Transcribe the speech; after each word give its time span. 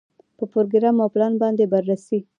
په 0.37 0.43
پروګرام 0.51 0.95
او 1.03 1.09
پلان 1.15 1.33
باندې 1.41 1.65
بررسي. 1.73 2.19